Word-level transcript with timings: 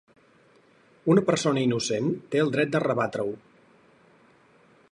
Una 1.15 1.23
persona 1.27 1.61
innocent 1.65 2.09
té 2.35 2.41
el 2.45 2.49
dret 2.55 2.71
de 2.77 2.81
rebatre-ho. 2.85 3.37